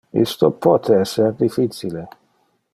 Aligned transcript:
isto 0.27 0.47
pote 0.63 0.97
ser 1.11 1.37
difficile. 1.43 2.03